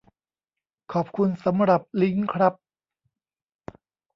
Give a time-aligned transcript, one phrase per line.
[0.93, 2.53] ขอบคุณสำหรับลิงก์ครับ